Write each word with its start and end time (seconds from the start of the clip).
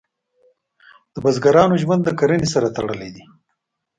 د 1.13 1.15
بزګرانو 1.23 1.79
ژوند 1.81 2.01
د 2.05 2.09
کرنې 2.19 2.47
سره 2.53 2.67
تړلی 2.77 3.09
دی. 3.15 3.23